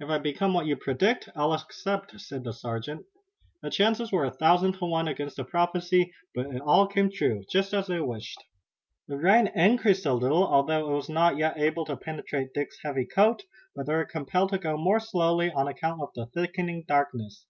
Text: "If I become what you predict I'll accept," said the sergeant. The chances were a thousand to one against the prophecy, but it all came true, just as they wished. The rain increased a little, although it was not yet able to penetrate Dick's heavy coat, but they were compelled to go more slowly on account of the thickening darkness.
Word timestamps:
"If 0.00 0.08
I 0.08 0.16
become 0.16 0.54
what 0.54 0.64
you 0.64 0.74
predict 0.74 1.28
I'll 1.36 1.52
accept," 1.52 2.18
said 2.18 2.44
the 2.44 2.54
sergeant. 2.54 3.04
The 3.60 3.68
chances 3.68 4.10
were 4.10 4.24
a 4.24 4.30
thousand 4.30 4.72
to 4.78 4.86
one 4.86 5.06
against 5.06 5.36
the 5.36 5.44
prophecy, 5.44 6.14
but 6.34 6.46
it 6.46 6.62
all 6.62 6.86
came 6.86 7.10
true, 7.12 7.42
just 7.50 7.74
as 7.74 7.86
they 7.86 8.00
wished. 8.00 8.42
The 9.06 9.18
rain 9.18 9.48
increased 9.48 10.06
a 10.06 10.14
little, 10.14 10.46
although 10.46 10.90
it 10.90 10.94
was 10.94 11.10
not 11.10 11.36
yet 11.36 11.58
able 11.58 11.84
to 11.84 11.96
penetrate 11.98 12.54
Dick's 12.54 12.78
heavy 12.82 13.04
coat, 13.04 13.42
but 13.74 13.84
they 13.84 13.92
were 13.94 14.06
compelled 14.06 14.48
to 14.52 14.58
go 14.58 14.78
more 14.78 14.98
slowly 14.98 15.50
on 15.52 15.68
account 15.68 16.00
of 16.00 16.08
the 16.14 16.24
thickening 16.24 16.84
darkness. 16.88 17.44